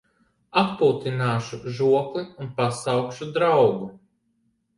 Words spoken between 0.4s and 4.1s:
Atpūtināšu žokli un pasaukšu draugu.